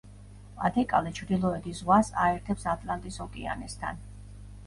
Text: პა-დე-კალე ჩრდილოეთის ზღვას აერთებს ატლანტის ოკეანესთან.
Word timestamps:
პა-დე-კალე 0.59 1.11
ჩრდილოეთის 1.17 1.75
ზღვას 1.81 2.09
აერთებს 2.23 2.67
ატლანტის 2.73 3.19
ოკეანესთან. 3.29 4.01